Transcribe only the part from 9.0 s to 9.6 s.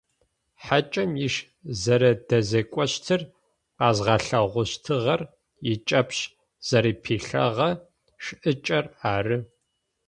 ары.